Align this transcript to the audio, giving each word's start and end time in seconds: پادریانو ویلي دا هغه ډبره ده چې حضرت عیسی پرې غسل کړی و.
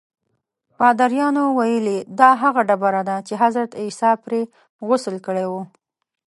پادریانو 0.77 1.45
ویلي 1.57 1.99
دا 2.19 2.29
هغه 2.41 2.61
ډبره 2.69 3.01
ده 3.09 3.17
چې 3.27 3.33
حضرت 3.43 3.71
عیسی 3.81 4.11
پرې 4.23 4.41
غسل 4.87 5.15
کړی 5.25 5.45
و. 5.51 5.53